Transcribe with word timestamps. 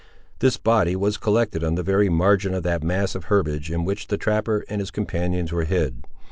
This 0.39 0.57
body 0.57 0.95
was 0.95 1.17
collected 1.19 1.63
on 1.63 1.75
the 1.75 1.83
very 1.83 2.09
margin 2.09 2.55
of 2.55 2.63
that 2.63 2.81
mass 2.83 3.13
of 3.13 3.25
herbage 3.25 3.69
in 3.69 3.85
which 3.85 4.07
the 4.07 4.17
trapper 4.17 4.65
and 4.67 4.79
his 4.81 4.89
companions 4.89 5.51
were 5.51 5.65
hid. 5.65 6.01